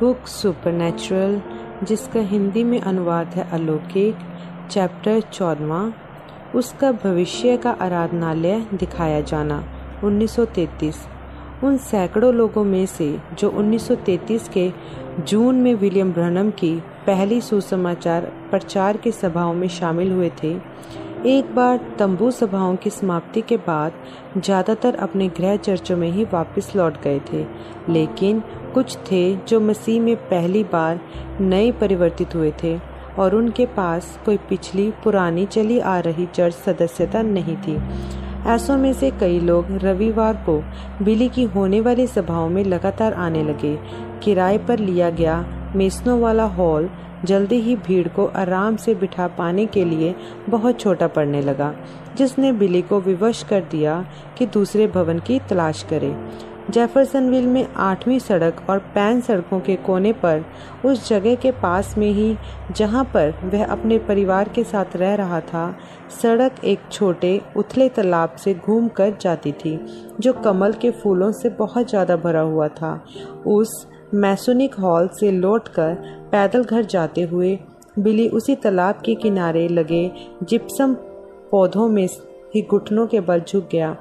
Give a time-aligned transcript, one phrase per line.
[0.00, 1.40] Book supernatural,
[1.84, 4.16] जिसका हिंदी में अनुवाद है अलौकिक,
[4.70, 5.80] चैप्टर चौदवा।
[6.54, 9.62] उसका भविष्य का आराधनालय दिखाया जाना
[10.04, 11.06] 1933
[11.64, 14.70] उन सैकड़ों लोगों में से, जो 1933 के
[15.20, 16.74] जून में विलियम ब्रनम की
[17.06, 20.54] पहली सुसमाचार प्रचार की सभाओं में शामिल हुए थे,
[21.28, 23.92] एक बार तंबू सभाओं की समाप्ति के बाद
[24.36, 27.44] ज़्यादातर अपने गृह चर्चों में ही वापस लौट गए थे।
[27.88, 28.42] लेकिन
[28.76, 31.00] कुछ थे जो मसीह में पहली बार
[31.40, 32.78] नए परिवर्तित हुए थे,
[33.18, 37.76] और उनके पास कोई पिछली पुरानी चली आ रही चर्च सदस्यता नहीं थी।
[38.46, 40.58] ऐसों में से कई लोग रविवार को
[41.04, 43.74] बिली की होने वाली सभाओं में लगातार आने लगे।
[44.22, 45.44] किराए पर लिया गया
[45.76, 46.88] मेसनों वाला हॉल
[47.24, 50.14] जल्दी ही भीड़ को आराम से बिठा पाने के लिए
[50.48, 51.74] बहुत छोटा पड़ने लगा,
[52.16, 54.04] जिसने बिली को विवश कर दिया
[54.38, 56.14] कि दूसरे भवन की तलाश करे।
[56.70, 60.44] जेफरसनविल में आठवीं सड़क और पैन सड़कों के कोने पर,
[60.84, 62.36] उस जगह के पास में ही,
[62.76, 65.76] जहाँ पर वह अपने परिवार के साथ रह रहा था,
[66.22, 69.78] सड़क एक छोटे, उथले तालाब से घूम कर जाती थी,
[70.20, 72.94] जो कमल के फूलों से बहुत ज़्यादा भरा हुआ था।
[73.46, 75.94] उस मैसोनिक हॉल से लौटकर
[76.32, 77.58] पैदल घर जाते हुए,
[77.98, 80.10] बिली उसी तालाब के किनारे लगे
[80.42, 80.94] जिप्सम
[81.50, 82.06] पौधों में
[82.54, 83.96] ही घुटनों के बल झुक गया।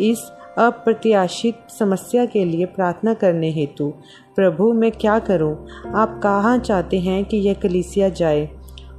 [0.00, 3.92] इस अप्रत्याशित समस्या के लिए प्रार्थना करने हेतु,
[4.36, 5.66] प्रभु, मैं क्या करूँ?
[5.94, 8.48] आप कहाँ चाहते हैं कि यह कलिसिया जाए?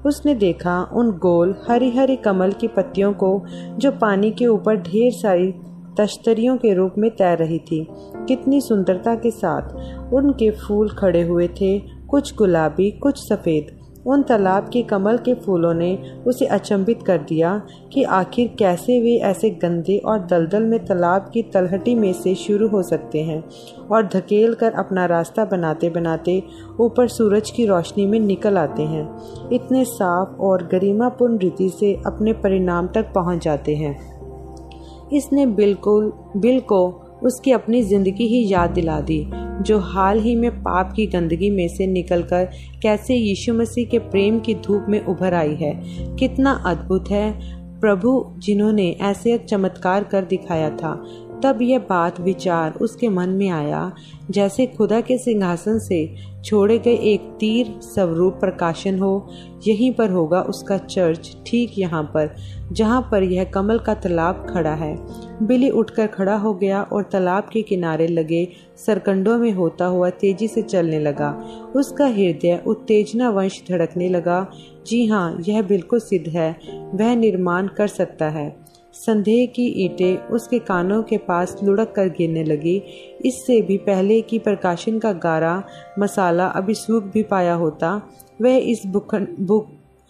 [0.05, 3.43] उसने देखा उन गोल हरी हरी कमल की पत्तियों को,
[3.77, 5.53] जो पानी के ऊपर ढेर सारी
[5.97, 7.87] तश्तरियों के रूप में तैर रही थी।
[8.27, 9.69] कितनी सुंदरता के साथ
[10.13, 15.73] उनके फूल खड़े हुए थे, कुछ गुलाबी, कुछ सफ़ेद। उन तालाब के कमल के फूलों
[15.73, 17.61] ने उसे अचंभित कर दिया
[17.93, 22.67] कि आखिर कैसे वे ऐसे गंदे और दलदल में तालाब की तलहटी में से शुरू
[22.67, 23.43] हो सकते हैं
[23.91, 26.43] और धकेल कर अपना रास्ता बनाते बनाते
[26.79, 29.17] ऊपर सूरज की रोशनी में निकल आते हैं।
[29.53, 34.11] इतने साफ़ और गरिमापूर्ण रीति से अपने परिणाम तक पहुँच जाते हैं।
[35.13, 39.25] इसने बिल्कुल, बिल को उसकी अपनी ज़िंदगी ही याद दिला दी,
[39.61, 42.49] जो हाल ही में पाप की गंदगी में से निकलकर
[42.81, 45.73] कैसे यीशु मसीह के प्रेम की धूप में उभर आई है।
[46.15, 50.93] कितना अद्भुत है प्रभु, जिन्होंने ऐसे चमत्कार कर दिखाया था।
[51.43, 53.91] तब यह बात विचार उसके मन में आया,
[54.31, 56.15] जैसे खुदा के सिंहासन से
[56.45, 59.29] छोड़े गए एक तीर स्वरूप प्रकाशन हो,
[59.67, 62.35] यहीं पर होगा उसका चर्च ठीक यहाँ पर,
[62.71, 64.95] जहाँ पर यह कमल का तालाब खड़ा है।
[65.41, 68.47] बिली उठकर खड़ा हो गया और तालाब के किनारे लगे
[68.77, 71.31] सरकंडों में होता हुआ तेज़ी से चलने लगा।
[71.75, 74.45] उसका हृदय उत्तेजना वंश धड़कने लगा,
[74.87, 76.51] जी हाँ यह बिल्कुल सिद्ध है,
[76.93, 78.49] वह निर्माण कर सकता है।
[78.95, 82.75] संदेह की ईंटें उसके कानों के पास लुढ़क कर गिरने लगी।
[83.25, 85.63] इससे भी पहले कि प्रकाशन का गारा
[85.99, 88.01] मसाला अभी सूख भी पाया होता,
[88.41, 88.85] वह इस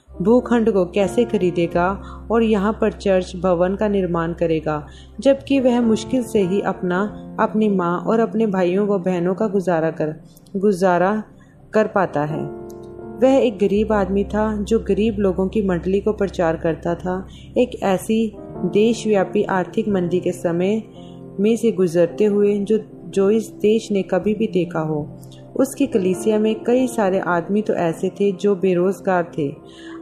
[0.10, 1.88] भूखंड को कैसे खरीदेगा
[2.32, 4.86] और यहाँ पर चर्च भवन का निर्माण करेगा,
[5.20, 7.02] जबकि वह मुश्किल से ही अपना,
[7.40, 10.16] अपनी माँ और अपने भाइयों व बहनों का गुजारा कर
[10.58, 11.24] गुजारा
[11.74, 12.44] कर पाता है।
[13.22, 17.26] वह एक गरीब आदमी था जो गरीब लोगों की मंडली को प्रचार करता था।
[17.58, 18.28] एक ऐसी
[18.64, 20.82] देशव्यापी आर्थिक मंदी के समय
[21.40, 25.08] में से गुजरते हुए जो जो इस देश ने कभी भी देखा हो,
[25.56, 29.48] उसकी कलीसिया में कई सारे आदमी तो ऐसे थे जो बेरोजगार थे।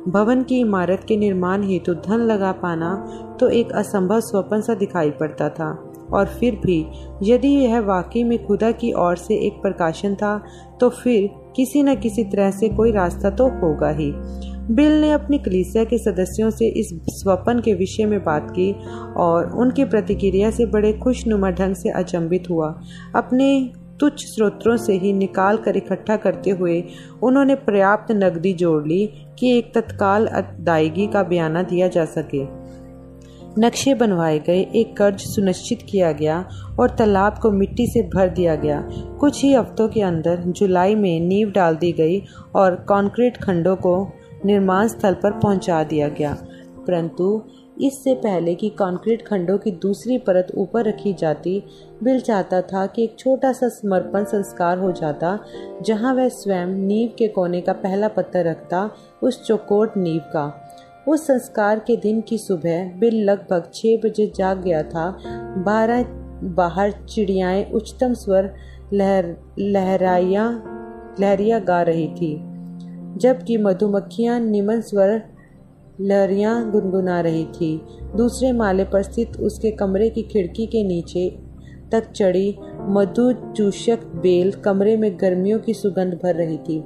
[0.07, 2.93] भवन की इमारत के निर्माण हेतु तो धन लगा पाना
[3.39, 5.71] तो एक असंभव स्वप्न सा दिखाई पड़ता था।
[6.13, 6.85] और फिर भी
[7.23, 10.41] यदि यह वाकई में खुदा की ओर से एक प्रकाशन था
[10.81, 14.11] तो फिर किसी न किसी तरह से कोई रास्ता तो होगा ही।
[14.71, 18.71] बिल ने अपनी कलीसिया के सदस्यों से इस स्वपन के विषय में बात की
[19.17, 22.81] और उनकी प्रतिक्रिया से बड़े खुशनुमा ढंग से अचंभित हुआ।
[23.15, 26.83] अपने तुच्छ स्रोतों से ही निकाल कर इकट्ठा करते हुए
[27.23, 29.05] उन्होंने पर्याप्त नकदी जोड़ ली
[29.39, 32.43] कि एक तत्काल अदायगी का बयाना दिया जा सके।
[33.59, 36.49] नक्शे बनवाए गए, एक कर्ज सुनिश्चित किया गया
[36.79, 38.89] और तालाब को मिट्टी से भर दिया गया।
[39.19, 42.21] कुछ ही हफ्तों के अंदर जुलाई में नींव डाल दी गई
[42.55, 44.11] और कंक्रीट खंडों को
[44.45, 46.37] निर्माण स्थल पर पहुँचा दिया गया।
[46.87, 47.41] परंतु
[47.81, 51.63] इससे पहले कि कंक्रीट खंडों की दूसरी परत ऊपर रखी जाती,
[52.03, 55.39] बिल चाहता था कि एक छोटा सा समर्पण संस्कार हो जाता,
[55.81, 58.89] जहाँ वह स्वयं नींव के कोने का पहला पत्थर रखता,
[59.23, 60.69] उस चौकोट नींव का।
[61.07, 65.17] उस संस्कार के दिन की सुबह बिल लगभग छः बजे जाग गया था।
[65.57, 66.05] बारह
[66.43, 68.53] बाहर चिड़ियाएँ उच्चतम स्वर
[68.93, 70.63] लहर, लहराइया,
[71.19, 72.48] लहरिया गा रही थी।
[73.17, 75.21] जबकि मधुमक्खियाँ निमन स्वर
[76.01, 77.81] लहरियाँ गुनगुना रही थी।
[78.15, 81.29] दूसरे माले पर स्थित उसके कमरे की खिड़की के नीचे
[81.91, 86.83] तक चढ़ी मधु चूषक बेल कमरे में गर्मियों की सुगंध भर रही थी।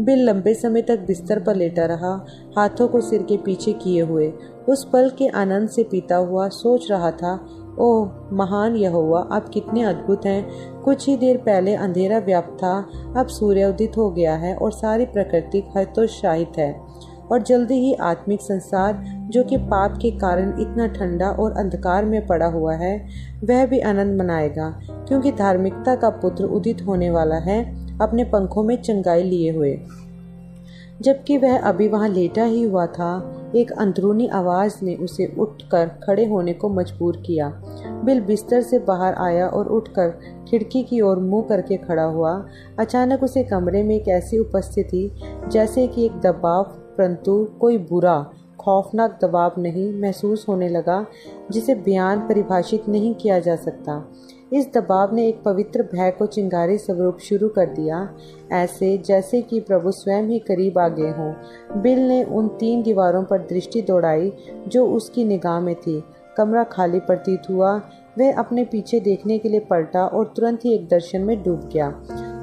[0.00, 2.26] बिल लंबे समय तक बिस्तर पर लेटा रहा,
[2.58, 4.32] हाथों को सिर के पीछे किए हुए।
[4.68, 7.36] उस पल के आनंद से पीता हुआ सोच रहा था
[7.80, 10.48] ओह, महान यह हुआ आप कितने अद्भुत हैं।
[10.80, 15.06] कुछ ही देर पहले अंधेरा व्याप्त था। अब सूर्य उदित हो गया है और सारी
[15.06, 16.80] प्रकृति हतोत्साहित है।
[17.32, 22.26] और जल्दी ही आत्मिक संसार, जो कि पाप के कारण इतना ठंडा और अंधकार में
[22.26, 23.08] पड़ा हुआ है,
[23.44, 28.82] वह भी आनंद मनाएगा, क्योंकि धार्मिकता का पुत्र उदित होने वाला है, अपने पंखों में
[28.82, 29.80] चंगाई लिए हुए।
[31.02, 36.26] जबकि वह अभी वहाँ लेटा ही हुआ था, एक अंदरूनी आवाज़ ने उसे उठकर खड़े
[36.26, 37.48] होने को मजबूर किया।
[38.04, 40.08] बिल बिस्तर से बाहर आया और उठकर
[40.48, 42.46] खिड़की की ओर मुँह करके खड़ा हुआ।
[42.78, 45.10] अचानक उसे कमरे में एक ऐसी उपस्थिति,
[45.48, 48.30] जैसे कि एक दबाव, परंतु कोई बुरा,
[48.60, 51.06] खौफनाक दबाव नहीं महसूस होने लगा,
[51.50, 54.08] जिसे बयान परिभाषित नहीं किया जा सकता।
[54.52, 58.08] इस दबाव ने एक पवित्र भय को चिंगारी स्वरूप शुरू कर दिया।
[58.52, 61.32] ऐसे जैसे कि प्रभु स्वयं ही करीब आ गए हों।
[61.82, 64.32] बिल ने उन तीन दीवारों पर दृष्टि दौड़ाई
[64.68, 66.04] जो उसकी निगाह में थी।
[66.36, 67.82] कमरा खाली प्रतीत हुआ।
[68.18, 71.88] वह अपने पीछे देखने के लिए पलटा और तुरंत ही एक दर्शन में डूब गया।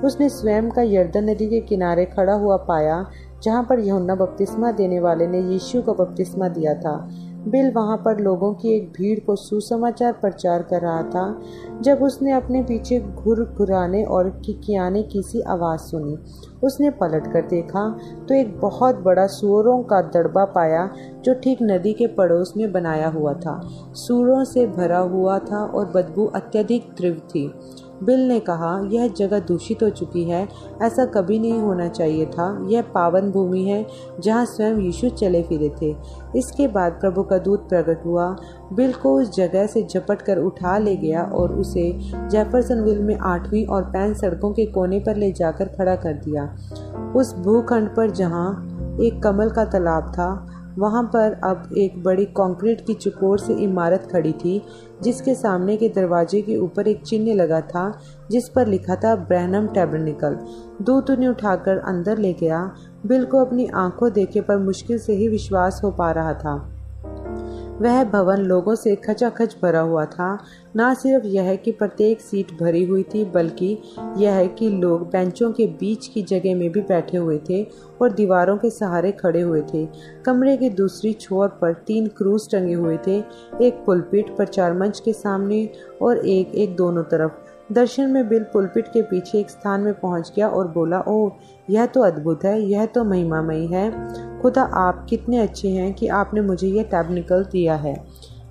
[0.06, 3.06] उसने स्वयं का यर्दन नदी के किनारे खड़ा हुआ पाया,
[3.44, 7.10] जहाँ पर यहुन्ना बपतिस्मा देने वाले ने यीशु को बपतिस्मा दिया था।
[7.48, 11.42] बिल वहाँ पर लोगों की एक भीड़ को सुसमाचार प्रचार कर रहा था,
[11.82, 16.18] जब उसने अपने पीछे घुर घुराने और किकियाने की सी आवाज़ सुनी।
[16.64, 17.88] उसने पलट कर देखा
[18.28, 20.90] तो एक बहुत बड़ा सूअरों का दड़बा पाया,
[21.26, 23.60] जो ठीक नदी के पड़ोस में बनाया हुआ था।
[23.96, 27.48] सूरों से भरा हुआ था और बदबू अत्यधिक तीव्र थी।
[28.04, 30.48] बिल ने कहा, यह जगह दूषित हो चुकी है।
[30.82, 33.88] ऐसा कभी नहीं होना चाहिए था। यह पावन भूमि है,
[34.20, 35.96] जहाँ स्वयं यीशु चले फिरे थे।
[36.36, 38.36] इसके बाद प्रभु का दूत प्रकट हुआ।
[38.74, 43.66] बिल को उस जगह से झपट कर उठा ले गया और उसे जेफरसनविल में आठवीं
[43.66, 46.56] और पैन सड़कों के कोने पर ले जाकर खड़ा कर दिया।
[47.16, 48.72] उस भूखंड पर जहाँ
[49.02, 50.48] एक कमल का तालाब था,
[50.78, 54.62] वहाँ पर अब एक बड़ी कंक्रीट की चुकोर से इमारत खड़ी थी।
[55.04, 58.00] जिसके सामने के दरवाजे के ऊपर एक चिन्ह लगा था,
[58.32, 60.38] जिस पर लिखा था ब्रहनम टेबरनिकल।
[60.82, 62.72] दूत उन्हें उठाकर अंदर ले गया।
[63.06, 66.75] बिल को अपनी आँखों देखे पर मुश्किल से ही विश्वास हो पा रहा था।
[67.82, 70.38] वह भवन लोगों से खचाखच भरा हुआ था।
[70.78, 73.78] न सिर्फ़ यह कि प्रत्येक सीट भरी हुई थी, बल्कि
[74.18, 77.64] यह कि लोग बेंचों के बीच की जगह में भी बैठे हुए थे
[78.02, 79.86] और दीवारों के सहारे खड़े हुए थे।
[80.26, 83.18] कमरे के दूसरी छोर पर तीन क्रूज टंगे हुए थे,
[83.62, 85.70] एक पुलपिट प्रचार मंच के सामने
[86.02, 90.34] और एक एक दोनों तरफ़। दर्शन में बिल पुलपिट के पीछे एक स्थान में पहुँच
[90.36, 91.32] गया और बोला, ओह,
[91.70, 93.92] यह तो अद्भुत है, यह तो महिमामयी है।
[94.42, 98.04] खुदा, आप कितने अच्छे हैं कि आपने मुझे यह टैबनिकल दिया है।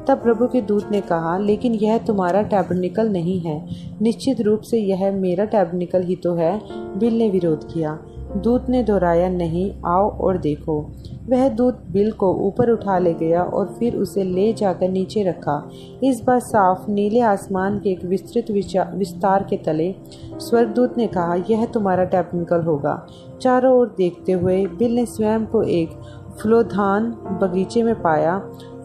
[0.08, 3.68] तब प्रभु के दूत ने कहा, लेकिन यह तुम्हारा टैबनिकल नहीं है।
[4.02, 6.60] निश्चित रूप से यह मेरा टैबनिकल ही तो है।
[6.98, 7.98] बिल ने विरोध किया।
[8.36, 10.92] दूत ने दोहराया, नहीं, आओ और देखो।
[11.28, 15.70] वह दूत बिल को ऊपर उठा ले गया और फिर उसे ले जाकर नीचे रखा।
[16.02, 18.50] इस बार साफ़ नीले आसमान के एक विस्तृत
[18.94, 19.94] विस्तार के तले
[20.38, 23.06] स्वर्गदूत ने कहा, यह तुम्हारा टेक्निकल होगा।
[23.40, 25.98] चारों ओर देखते हुए बिल ने स्वयं को एक
[26.42, 27.10] फ्लोधान
[27.42, 28.38] बगीचे में पाया।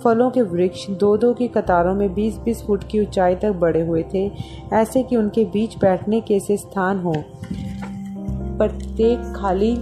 [0.04, 4.04] फलों के वृक्ष दो दो की कतारों में 20-20 फुट की ऊंचाई तक बढ़े हुए
[4.14, 4.32] थे,
[4.74, 7.14] ऐसे कि उनके बीच बैठने के से स्थान हो।
[8.58, 9.76] प्रत्येक खाली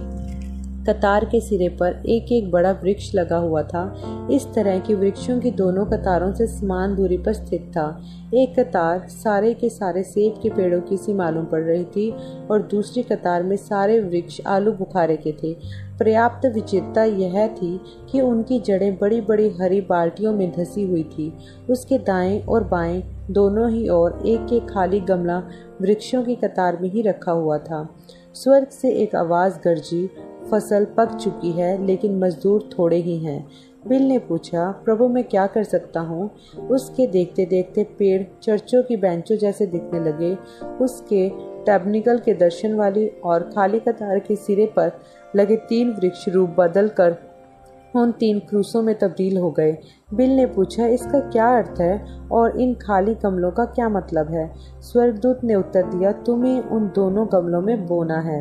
[0.88, 3.82] कतार के सिरे पर एक एक बड़ा वृक्ष लगा हुआ था।
[4.30, 8.02] इस तरह के वृक्षों की दोनों कतारों से समान दूरी पर स्थित था।
[8.34, 12.10] एक कतार सारे के सारे सेब के पेड़ों की सी मालूम पड़ रही थी
[12.50, 15.56] और दूसरी कतार में सारे वृक्ष आलू बुखारे के थे।
[15.98, 17.80] पर्याप्त विचित्रता यह थी
[18.12, 21.32] कि उनकी जड़ें बड़ी बड़ी हरी बाल्टियों में धसी हुई थी।
[21.70, 25.42] उसके दाएँ और बाएँ दोनों ही ओर एक एक खाली गमला
[25.82, 27.88] वृक्षों की कतार में ही रखा हुआ था।
[28.34, 30.10] स्वर्ग से एक आवाज़, गरजी
[30.50, 33.46] फ़सल पक चुकी है, लेकिन मजदूर थोड़े ही हैं।
[33.88, 36.30] बिल ने पूछा, प्रभु, मैं क्या कर सकता हूँ?
[36.70, 40.34] उसके देखते देखते पेड़ चर्चों की बेंचों जैसे दिखने लगे।
[40.84, 41.28] उसके
[41.64, 44.92] टैबनिकल के दर्शन वाली और खाली कतार के सिरे पर
[45.36, 47.16] लगे तीन वृक्ष रूप बदल कर
[47.94, 49.76] उन तीन क्रूसों में तब्दील हो गए।
[50.14, 54.50] बिल ने पूछा, इसका क्या अर्थ है और इन खाली गमलों का क्या मतलब है?
[54.80, 58.40] स्वर्गदूत ने उत्तर दिया, तुम्हें उन दोनों गमलों में बोना है।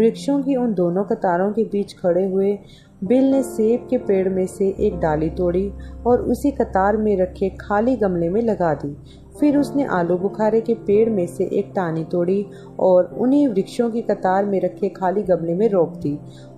[0.00, 2.58] वृक्षों की उन दोनों कतारों के बीच खड़े हुए,
[3.04, 5.70] बिल ने सेब के पेड़ में से एक डाली तोड़ी
[6.06, 8.96] और उसी कतार में रखे खाली गमले में लगा दी।
[9.40, 12.44] फिर उसने आलू बुखारे के पेड़ में से एक टानी तोड़ी
[12.80, 16.16] और उन्हीं वृक्षों की कतार में रखे खाली गमले में रोक दी।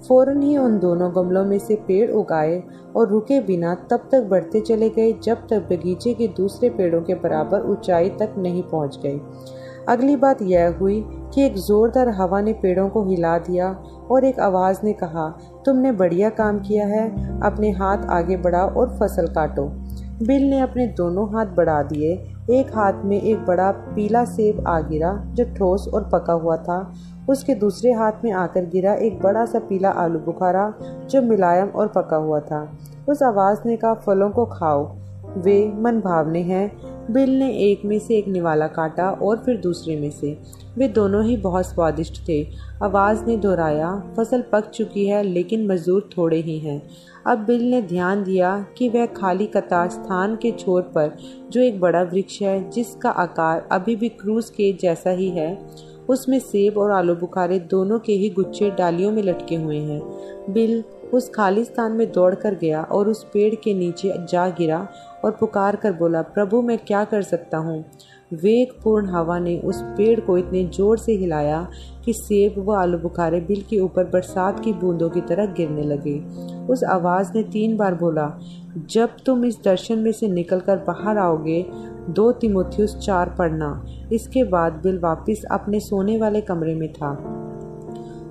[0.08, 2.62] फ़ौरन ही उन दोनों गमलों में से पेड़ उगाए
[2.96, 7.14] और रुके बिना तब तक बढ़ते चले गए जब तक बगीचे के दूसरे पेड़ों के
[7.16, 9.20] बराबर ऊंचाई तक नहीं पहुँच गए।
[9.88, 13.78] अगली बात यह हुई कि एक जोरदार हवा ने पेड़ों को हिला दिया
[14.10, 18.88] और एक आवाज़ ने कहा, तुमने बढ़िया काम किया है, अपने हाथ आगे बढ़ाओ और
[18.88, 19.64] फ़सल काटो।
[20.22, 24.80] बिल ने अपने दोनों हाथ बढ़ा दिए। एक हाथ में एक बड़ा पीला सेब आ
[24.80, 26.92] गिरा, जो ठोस और पका हुआ था।
[27.28, 30.74] उसके दूसरे हाथ में आकर गिरा एक बड़ा सा पीला आलू बुखारा,
[31.10, 32.72] जो मुलायम और पका हुआ था।
[33.08, 34.96] उस आवाज़ ने कहा, फलों को खाओ।
[35.36, 39.96] वे मन भावने हैं। बिल ने एक में से एक निवाला काटा और फिर दूसरे
[39.96, 40.38] में से।
[40.78, 42.46] वे दोनों ही बहुत स्वादिष्ट थे।
[42.82, 46.82] आवाज़ ने दोहराया, फ़सल पक चुकी है, लेकिन मजदूर थोड़े ही हैं।
[47.26, 51.16] अब बिल ने ध्यान दिया कि वह खाली कतार स्थान के छोर पर,
[51.50, 55.66] जो एक बड़ा वृक्ष है, जिसका आकार अभी भी क्रूज के जैसा ही है,
[56.08, 60.02] उसमें सेब और आलू बुखारे दोनों के ही गुच्छे डालियों में लटके हुए हैं।
[60.50, 64.88] बिल उस खाली स्थान में दौड़ कर गया और उस पेड़ के नीचे जा गिरा
[65.24, 67.84] और पुकार कर बोला, प्रभु, मैं क्या कर सकता हूँ?
[68.32, 71.68] वेगपूर्ण हवा ने उस पेड़ को इतने ज़ोर से हिलाया
[72.04, 76.18] कि सेब व आलू बुखारे बिल के ऊपर बरसात की बूंदों की तरह गिरने लगे।
[76.72, 78.38] उस आवाज़ ने तीन बार बोला,
[78.90, 81.66] जब तुम इस दर्शन में से निकलकर बाहर आओगे,
[82.10, 87.41] दो तिमोथियस चार पढ़ना। इसके बाद बिल वापस अपने सोने वाले कमरे में था।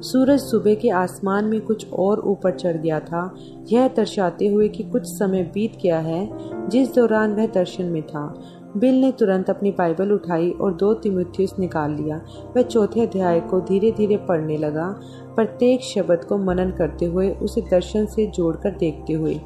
[0.01, 3.35] सूरज सुबह के आसमान में कुछ और ऊपर चढ़ गया था।
[3.71, 6.29] यह दर्शाते हुए कि कुछ समय बीत गया है,
[6.69, 8.43] जिस दौरान वह दर्शन में था।
[8.77, 12.21] बिल ने तुरंत अपनी बाइबल उठाई और दो तिमुथियस निकाल लिया।
[12.55, 14.87] वह चौथे अध्याय को धीरे धीरे पढ़ने लगा।
[15.35, 19.39] प्रत्येक शब्द को मनन करते हुए उसे दर्शन से जोड़कर देखते हुए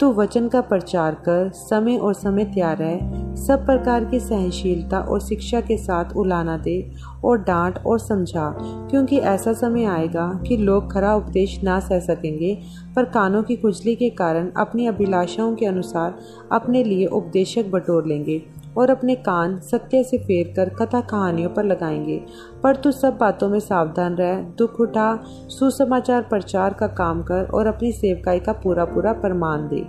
[0.00, 5.20] तू वचन का प्रचार कर, समय और समय तैयार रह, सब प्रकार की सहनशीलता और
[5.20, 6.92] शिक्षा के साथ उलाना दे
[7.24, 8.56] और डांट और समझा,
[8.90, 12.58] क्योंकि ऐसा समय आएगा कि लोग खरा उपदेश ना सह सकेंगे,
[12.96, 16.18] पर कानों की खुजली के कारण अपनी अभिलाषाओं के अनुसार
[16.52, 18.42] अपने लिए उपदेशक बटोर लेंगे।
[18.78, 22.22] और अपने कान सत्य से फेर कर कथा कहानियों पर लगाएँगे।
[22.62, 27.66] पर तू सब बातों में सावधान रह, दुख उठा, सुसमाचार प्रचार का काम कर और
[27.66, 29.86] अपनी सेवकाई का पूरा पूरा प्रमाण दे।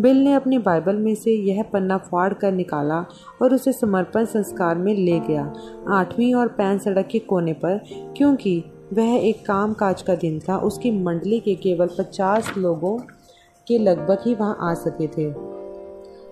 [0.00, 3.04] बिल ने अपनी बाइबल में से यह पन्ना फाड़ कर निकाला
[3.42, 5.52] और उसे समर्पण संस्कार में ले गया।
[5.88, 7.80] आठवीं और पैन सड़क के कोने पर,
[8.16, 12.98] क्योंकि वह एक काम काज का दिन था, उसकी मंडली के केवल पचास लोगों
[13.68, 15.61] के लगभग ही वहाँ आ सके थे।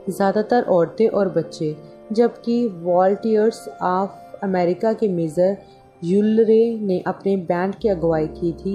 [0.09, 1.77] ज़्यादातर औरतें और बच्चे,
[2.13, 5.57] जबकि वॉल्टियर्स ऑफ़ अमेरिका के मेजर
[6.03, 8.71] यूलरे ने अपने बैंड की अगुवाई की थी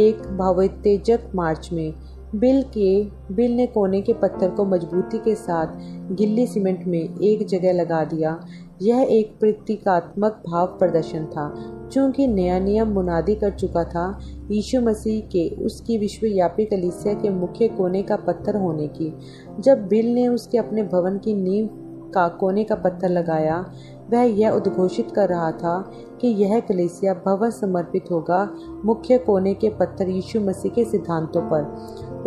[0.00, 1.92] एक भावोत्तेजक मार्च में।
[2.34, 3.04] बिल के,
[3.34, 5.76] बिल ने कोने के पत्थर को मजबूती के साथ
[6.12, 8.38] गिल्ली सीमेंट में एक जगह लगा दिया।
[8.82, 14.20] यह एक प्रतीकात्मक भाव प्रदर्शन था चूँकि नया नियम मुनादी कर चुका था।
[14.50, 19.14] यीशु मसीह के, उसकी विश्वव्यापी कलिसिया के मुख्य कोने का पत्थर होने की।
[19.60, 21.68] जब बिल ने उसके अपने भवन की नींव
[22.14, 23.72] का कोने का पत्थर लगाया,
[24.10, 28.50] वह यह उद्घोषित कर रहा था कि यह कलेसिया भवन समर्पित होगा
[28.84, 31.62] मुख्य कोने के पत्थर यीशु मसीह के सिद्धांतों पर।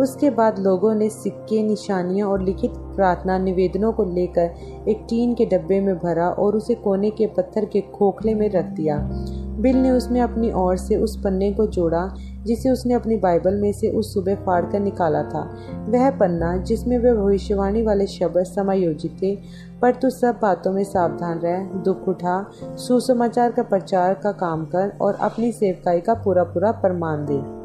[0.00, 4.54] उसके बाद लोगों ने सिक्के, निशानियाँ और लिखित प्रार्थना निवेदनों को लेकर
[4.88, 8.64] एक टीन के डब्बे में भरा और उसे कोने के पत्थर के खोखले में रख
[8.64, 9.10] दिया।
[9.52, 13.72] बिल ने उसमें अपनी ओर से उस पन्ने को जोड़ा, जिसे उसने अपनी बाइबल में
[13.72, 15.56] से उस सुबह फाड़ कर निकाला था।
[15.88, 19.38] वह पन्ना, जिसमें वे भविष्यवाणी वाले शब्द समायोजित थे,
[19.82, 24.98] पर तू सब बातों में सावधान रह, दुख उठा, सुसमाचार का प्रचार का काम कर
[25.00, 27.61] और अपनी सेवकाई का पूरा पूरा प्रमाण दे।